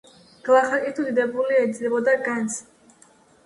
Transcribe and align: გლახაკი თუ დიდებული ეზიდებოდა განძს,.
გლახაკი 0.47 0.93
თუ 1.01 1.05
დიდებული 1.11 1.59
ეზიდებოდა 1.67 2.19
განძს,. 2.31 2.61